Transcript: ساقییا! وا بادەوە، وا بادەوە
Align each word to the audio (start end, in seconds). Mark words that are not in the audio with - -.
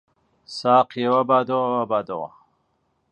ساقییا! 0.57 1.09
وا 1.13 1.21
بادەوە، 1.29 1.67
وا 1.73 1.83
بادەوە 1.91 2.29